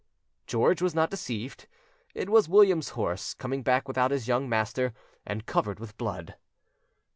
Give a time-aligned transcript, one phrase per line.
[0.47, 1.67] George was not deceived:
[2.15, 4.95] it was William's horse coming back without his young master
[5.27, 6.37] and covered with blood.